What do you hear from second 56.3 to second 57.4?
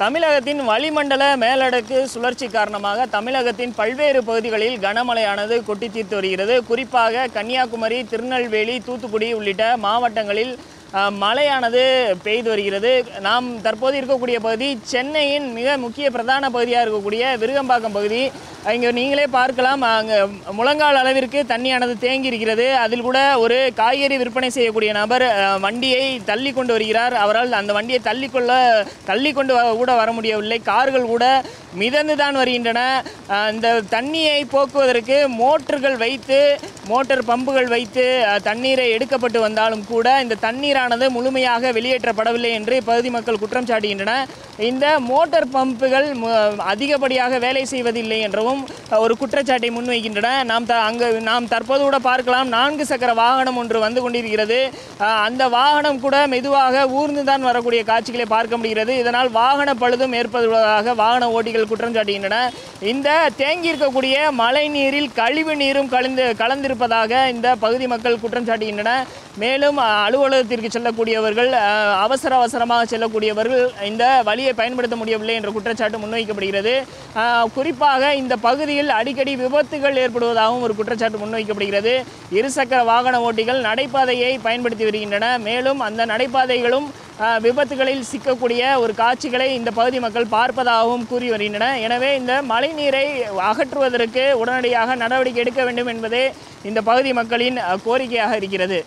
மெதுவாக ஊர்ந்து